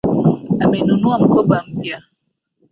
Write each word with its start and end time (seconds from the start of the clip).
Amenunua 0.63 1.19
mkoba 1.19 1.57
mpya 1.67 1.97